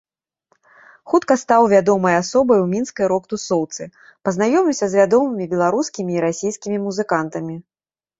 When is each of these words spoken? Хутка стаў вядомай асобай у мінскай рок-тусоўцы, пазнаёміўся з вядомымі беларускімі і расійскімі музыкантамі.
Хутка 1.11 1.33
стаў 1.41 1.63
вядомай 1.73 2.15
асобай 2.21 2.59
у 2.61 2.63
мінскай 2.71 3.05
рок-тусоўцы, 3.11 3.81
пазнаёміўся 4.29 4.85
з 4.95 5.01
вядомымі 5.01 5.45
беларускімі 5.53 6.11
і 6.19 6.23
расійскімі 6.27 6.77
музыкантамі. 6.87 7.55